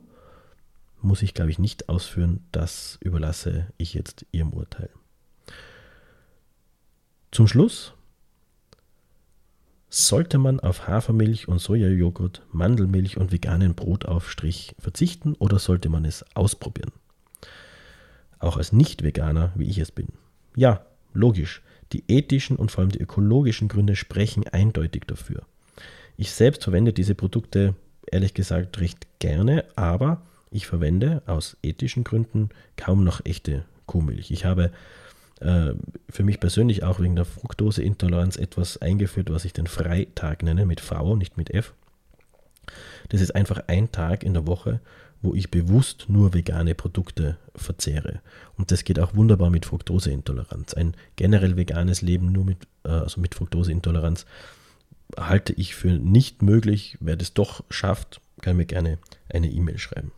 Muss 1.01 1.23
ich, 1.23 1.33
glaube 1.33 1.51
ich, 1.51 1.61
nicht 1.61 1.89
ausführen. 1.89 2.45
Das 2.51 2.99
überlasse 3.01 3.69
ich 3.77 3.95
jetzt 3.95 4.27
Ihrem 4.33 4.53
Urteil. 4.53 4.91
Zum 7.31 7.47
Schluss 7.47 7.95
sollte 9.89 10.39
man 10.39 10.59
auf 10.59 10.89
Hafermilch 10.89 11.47
und 11.47 11.61
Sojajoghurt, 11.61 12.43
Mandelmilch 12.51 13.19
und 13.19 13.31
veganen 13.31 13.77
Brotaufstrich 13.77 14.75
verzichten 14.81 15.35
oder 15.35 15.61
sollte 15.61 15.89
man 15.89 16.05
es 16.05 16.25
ausprobieren? 16.35 16.91
Auch 18.41 18.57
als 18.57 18.73
Nicht-Veganer, 18.73 19.53
wie 19.55 19.69
ich 19.69 19.79
es 19.79 19.93
bin. 19.93 20.09
Ja, 20.57 20.85
logisch. 21.15 21.63
Die 21.93 22.05
ethischen 22.09 22.57
und 22.57 22.71
vor 22.71 22.83
allem 22.83 22.91
die 22.93 23.01
ökologischen 23.01 23.69
Gründe 23.69 23.97
sprechen 23.97 24.47
eindeutig 24.49 25.05
dafür. 25.07 25.43
Ich 26.17 26.33
selbst 26.33 26.65
verwende 26.65 26.93
diese 26.93 27.15
Produkte 27.15 27.75
ehrlich 28.11 28.35
gesagt 28.35 28.81
recht 28.81 29.07
gerne, 29.19 29.65
aber 29.77 30.23
ich 30.51 30.67
verwende 30.67 31.23
aus 31.27 31.57
ethischen 31.63 32.05
Gründen 32.05 32.51
kaum 32.77 33.05
noch 33.05 33.25
echte 33.25 33.65
Kuhmilch. 33.87 34.31
Ich 34.31 34.45
habe 34.45 34.71
äh, 35.41 35.73
für 36.09 36.23
mich 36.23 36.41
persönlich 36.41 36.85
auch 36.85 37.01
wegen 37.01 37.17
der 37.17 37.25
Fructoseintoleranz 37.25 38.37
etwas 38.37 38.79
eingeführt, 38.79 39.31
was 39.31 39.45
ich 39.45 39.53
den 39.53 39.67
Freitag 39.67 40.43
nenne, 40.43 40.67
mit 40.67 40.81
V, 40.81 41.17
nicht 41.17 41.37
mit 41.37 41.51
F. 41.51 41.75
Das 43.09 43.21
ist 43.21 43.35
einfach 43.35 43.65
ein 43.67 43.91
Tag 43.93 44.23
in 44.23 44.33
der 44.33 44.47
Woche, 44.47 44.81
wo 45.25 45.35
ich 45.35 45.51
bewusst 45.51 46.05
nur 46.09 46.35
vegane 46.35 46.75
Produkte 46.75 47.39
verzehre. 47.57 48.21
Und 48.57 48.71
das 48.71 48.85
geht 48.85 49.01
auch 49.01 49.15
wunderbar 49.15 49.49
mit 49.49 49.65
Fructoseintoleranz. 49.65 50.75
Ein 50.75 50.95
generell 51.17 51.57
veganes 51.57 52.03
Leben 52.03 52.31
nur 52.31 52.45
mit, 52.45 52.59
äh, 52.85 52.91
also 52.91 53.21
mit 53.21 53.35
Fructoseintoleranz 53.35 54.27
halte 55.19 55.55
ich 55.55 55.75
für 55.75 55.93
nicht 55.93 56.43
möglich. 56.43 56.99
Wer 57.01 57.17
das 57.17 57.33
doch 57.33 57.65
schafft, 57.71 58.21
kann 58.43 58.59
mir 58.59 58.67
gerne 58.67 58.99
eine 59.33 59.51
E-Mail 59.51 59.79
schreiben. 59.79 60.13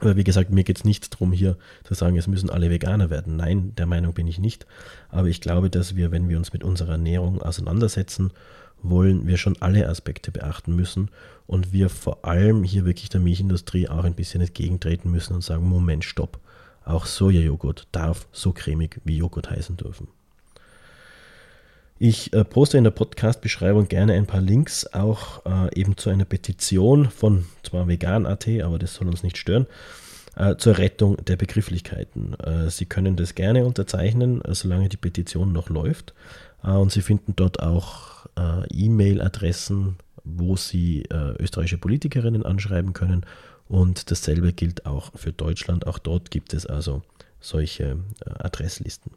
Aber 0.00 0.16
wie 0.16 0.24
gesagt, 0.24 0.50
mir 0.50 0.64
geht 0.64 0.78
es 0.78 0.84
nicht 0.84 1.14
darum, 1.14 1.30
hier 1.30 1.56
zu 1.84 1.94
sagen, 1.94 2.16
es 2.16 2.26
müssen 2.26 2.50
alle 2.50 2.70
Veganer 2.70 3.10
werden. 3.10 3.36
Nein, 3.36 3.74
der 3.76 3.86
Meinung 3.86 4.14
bin 4.14 4.26
ich 4.26 4.38
nicht. 4.38 4.66
Aber 5.10 5.28
ich 5.28 5.40
glaube, 5.40 5.70
dass 5.70 5.94
wir, 5.94 6.10
wenn 6.10 6.28
wir 6.28 6.38
uns 6.38 6.52
mit 6.52 6.64
unserer 6.64 6.92
Ernährung 6.92 7.40
auseinandersetzen 7.42 8.32
wollen, 8.82 9.26
wir 9.26 9.36
schon 9.36 9.60
alle 9.60 9.88
Aspekte 9.88 10.30
beachten 10.30 10.74
müssen 10.74 11.10
und 11.46 11.72
wir 11.72 11.88
vor 11.88 12.24
allem 12.24 12.64
hier 12.64 12.84
wirklich 12.84 13.08
der 13.08 13.20
Milchindustrie 13.20 13.88
auch 13.88 14.04
ein 14.04 14.14
bisschen 14.14 14.40
entgegentreten 14.40 15.10
müssen 15.10 15.34
und 15.34 15.42
sagen, 15.42 15.68
Moment, 15.68 16.04
stopp. 16.04 16.38
Auch 16.84 17.06
Sojajoghurt 17.06 17.88
darf 17.92 18.26
so 18.32 18.52
cremig 18.52 19.00
wie 19.04 19.18
Joghurt 19.18 19.50
heißen 19.50 19.76
dürfen. 19.76 20.08
Ich 21.98 22.32
äh, 22.32 22.44
poste 22.44 22.78
in 22.78 22.84
der 22.84 22.92
Podcast-Beschreibung 22.92 23.86
gerne 23.86 24.14
ein 24.14 24.26
paar 24.26 24.40
Links 24.40 24.86
auch 24.86 25.44
äh, 25.44 25.78
eben 25.78 25.98
zu 25.98 26.08
einer 26.08 26.24
Petition 26.24 27.10
von 27.10 27.44
zwar 27.62 27.88
vegan.at, 27.88 28.48
aber 28.62 28.78
das 28.78 28.94
soll 28.94 29.08
uns 29.08 29.22
nicht 29.22 29.36
stören, 29.36 29.66
äh, 30.36 30.56
zur 30.56 30.78
Rettung 30.78 31.22
der 31.24 31.36
Begrifflichkeiten. 31.36 32.34
Äh, 32.40 32.70
Sie 32.70 32.86
können 32.86 33.16
das 33.16 33.34
gerne 33.34 33.66
unterzeichnen, 33.66 34.42
äh, 34.42 34.54
solange 34.54 34.88
die 34.88 34.96
Petition 34.96 35.52
noch 35.52 35.68
läuft. 35.68 36.14
Und 36.62 36.92
Sie 36.92 37.00
finden 37.00 37.34
dort 37.36 37.62
auch 37.62 38.19
E-Mail-Adressen, 38.72 39.96
wo 40.24 40.56
Sie 40.56 41.04
österreichische 41.10 41.78
Politikerinnen 41.78 42.44
anschreiben 42.44 42.92
können. 42.92 43.24
Und 43.68 44.10
dasselbe 44.10 44.52
gilt 44.52 44.84
auch 44.86 45.12
für 45.14 45.32
Deutschland. 45.32 45.86
Auch 45.86 45.98
dort 45.98 46.30
gibt 46.30 46.54
es 46.54 46.66
also 46.66 47.02
solche 47.40 47.98
Adresslisten. 48.24 49.12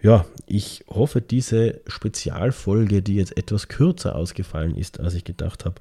Ja, 0.00 0.24
ich 0.46 0.84
hoffe, 0.88 1.20
diese 1.20 1.80
Spezialfolge, 1.86 3.02
die 3.02 3.16
jetzt 3.16 3.36
etwas 3.36 3.68
kürzer 3.68 4.16
ausgefallen 4.16 4.76
ist, 4.76 4.98
als 4.98 5.14
ich 5.14 5.24
gedacht 5.24 5.64
habe, 5.64 5.76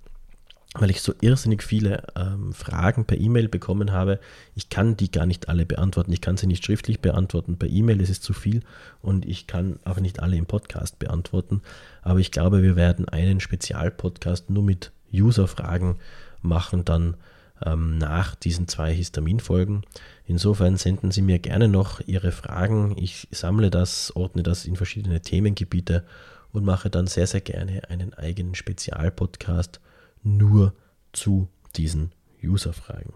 weil 0.74 0.90
ich 0.90 1.04
so 1.04 1.14
irrsinnig 1.22 1.62
viele 1.62 2.02
ähm, 2.16 2.52
Fragen 2.52 3.06
per 3.06 3.20
E-Mail 3.20 3.48
bekommen 3.48 3.92
habe. 3.92 4.20
Ich 4.56 4.70
kann 4.70 4.98
die 4.98 5.12
gar 5.12 5.28
nicht 5.28 5.50
alle 5.50 5.68
beantworten. 5.68 6.12
Ich 6.14 6.22
kann 6.22 6.36
sie 6.36 6.48
nicht 6.48 6.66
schriftlich 6.66 7.00
beantworten. 7.00 7.60
Per 7.60 7.70
E-Mail 7.70 8.02
ist 8.02 8.10
es 8.10 8.22
zu 8.22 8.34
viel 8.34 8.62
und 9.04 9.24
ich 9.24 9.46
kann 9.46 9.78
auch 9.86 10.00
nicht 10.00 10.20
alle 10.20 10.36
im 10.36 10.48
Podcast 10.48 10.98
beantworten. 10.98 11.62
Aber 12.02 12.18
ich 12.18 12.32
glaube, 12.32 12.64
wir 12.64 12.76
werden 12.76 13.08
einen 13.08 13.40
Spezialpodcast 13.40 14.50
nur 14.50 14.64
mit 14.64 14.94
User-Fragen 15.14 15.98
machen, 16.42 16.86
dann 16.86 17.18
ähm, 17.64 18.00
nach 18.00 18.34
diesen 18.34 18.68
zwei 18.68 18.92
Histamin-Folgen. 18.92 19.84
Insofern 20.28 20.78
senden 20.78 21.12
Sie 21.12 21.22
mir 21.22 21.40
gerne 21.40 21.68
noch 21.68 22.02
Ihre 22.06 22.32
Fragen. 22.32 22.96
Ich 22.98 23.28
sammle 23.32 23.70
das, 23.70 24.16
ordne 24.16 24.44
das 24.44 24.66
in 24.66 24.76
verschiedene 24.76 25.22
Themengebiete 25.22 26.04
und 26.52 26.66
mache 26.66 26.90
dann 26.90 27.06
sehr, 27.06 27.28
sehr 27.28 27.42
gerne 27.42 27.90
einen 27.90 28.14
eigenen 28.14 28.56
Spezialpodcast 28.56 29.80
nur 30.24 30.74
zu 31.14 31.48
diesen 31.76 32.12
User-Fragen. 32.44 33.14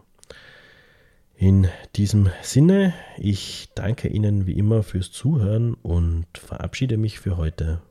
In 1.36 1.68
diesem 1.96 2.30
Sinne, 2.42 2.94
ich 3.18 3.70
danke 3.74 4.10
Ihnen 4.10 4.46
wie 4.46 4.58
immer 4.58 4.84
fürs 4.84 5.12
Zuhören 5.12 5.74
und 5.74 6.28
verabschiede 6.34 6.98
mich 6.98 7.20
für 7.20 7.38
heute. 7.38 7.82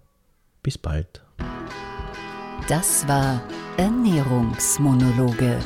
Bis 0.63 0.77
bald. 0.77 1.23
Das 2.69 3.09
war 3.09 3.43
Ernährungsmonologe. 3.79 5.59